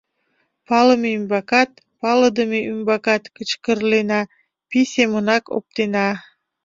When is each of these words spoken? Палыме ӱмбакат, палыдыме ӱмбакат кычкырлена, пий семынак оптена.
Палыме 0.67 1.09
ӱмбакат, 1.17 1.69
палыдыме 1.99 2.59
ӱмбакат 2.71 3.23
кычкырлена, 3.35 4.21
пий 4.69 4.85
семынак 4.93 5.43
оптена. 5.57 6.07